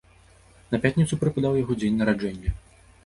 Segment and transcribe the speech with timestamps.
[0.71, 2.51] На пятніцу прыпадаў яго дзень нараджэння.